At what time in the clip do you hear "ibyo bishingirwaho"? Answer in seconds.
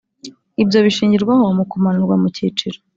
0.63-1.43